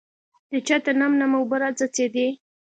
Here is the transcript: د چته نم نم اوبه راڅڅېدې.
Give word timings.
د 0.49 0.51
چته 0.67 0.91
نم 0.99 1.13
نم 1.19 1.31
اوبه 1.37 1.57
راڅڅېدې. 1.61 2.27